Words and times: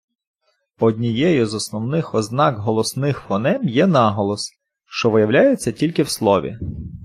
Однією 0.79 1.45
з 1.47 1.53
основних 1.53 2.15
ознак 2.15 2.57
голосних 2.57 3.19
фонем 3.27 3.63
є 3.63 3.87
наголос, 3.87 4.49
шо 4.85 5.09
виявляється 5.09 5.71
тільки 5.71 6.03
в 6.03 6.09
слові. 6.09 6.57